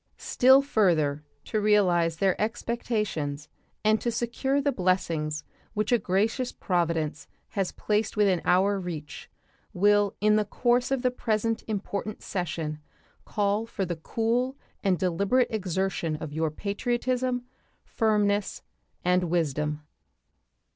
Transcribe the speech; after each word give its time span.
Still 0.17 0.63
further 0.63 1.23
to 1.45 1.61
realize 1.61 2.17
their 2.17 2.33
expectations 2.41 3.47
and 3.85 4.01
to 4.01 4.09
secure 4.09 4.59
the 4.59 4.71
blessings 4.71 5.43
which 5.75 5.91
a 5.91 5.99
gracious 5.99 6.51
Providence 6.51 7.27
has 7.49 7.71
placed 7.71 8.17
within 8.17 8.41
our 8.43 8.79
reach 8.79 9.29
will 9.73 10.15
in 10.19 10.37
the 10.37 10.43
course 10.45 10.89
of 10.89 11.03
the 11.03 11.11
present 11.11 11.63
important 11.67 12.23
session 12.23 12.79
call 13.25 13.67
for 13.67 13.85
the 13.85 13.95
cool 13.95 14.55
and 14.83 14.97
deliberate 14.97 15.49
exertion 15.51 16.15
of 16.15 16.33
your 16.33 16.49
patriotism, 16.49 17.45
firmness, 17.83 18.63
and 19.05 19.25
wisdom. 19.25 19.83